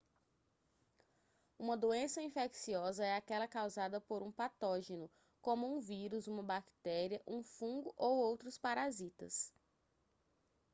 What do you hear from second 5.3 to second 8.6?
como um vírus uma bactéria um fungo ou outros